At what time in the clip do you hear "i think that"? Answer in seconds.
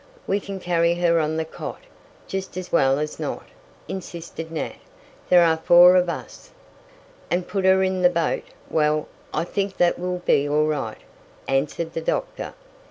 9.31-9.99